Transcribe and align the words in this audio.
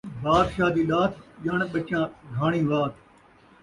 بادشاہ 0.23 0.71
دی 0.75 0.83
ݙات، 0.89 1.11
ڄݨ 1.43 1.59
ٻچہ 1.71 2.01
گھاݨی 2.35 2.61
وات 2.69 2.93